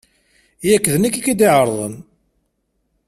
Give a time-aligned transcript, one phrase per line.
[0.67, 1.95] Yak d nekk i k-id-ɛerḍen.